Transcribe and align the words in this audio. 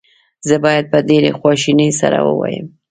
زه 0.47 0.55
باید 0.65 0.85
په 0.93 0.99
ډېرې 1.09 1.31
خواشینۍ 1.39 1.89
سره 2.01 2.17
ووایم. 2.27 2.65